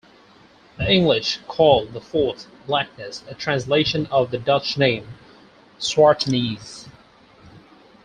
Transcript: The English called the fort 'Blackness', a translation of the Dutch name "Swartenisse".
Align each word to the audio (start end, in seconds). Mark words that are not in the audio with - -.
The 0.79 0.91
English 0.91 1.37
called 1.47 1.93
the 1.93 2.01
fort 2.01 2.47
'Blackness', 2.65 3.23
a 3.29 3.35
translation 3.35 4.07
of 4.09 4.31
the 4.31 4.39
Dutch 4.39 4.75
name 4.75 5.07
"Swartenisse". 5.77 6.87